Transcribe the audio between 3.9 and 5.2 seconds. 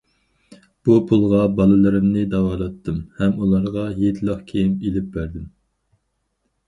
ھېيتلىق كىيىم ئېلىپ